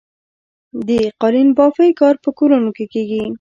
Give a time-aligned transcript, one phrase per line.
[0.87, 0.89] د
[1.21, 3.23] قالینبافۍ کار په کورونو کې کیږي؟